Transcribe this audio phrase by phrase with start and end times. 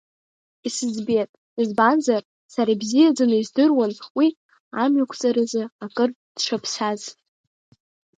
[0.67, 1.31] Исыӡбеит,
[1.61, 4.27] избанзар сара ибзиаӡаны издыруан уи
[4.81, 7.01] амҩақәҵаразы акыр дшаԥсаз.